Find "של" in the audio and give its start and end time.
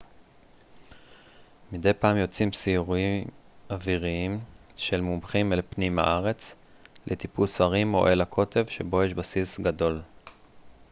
4.75-5.01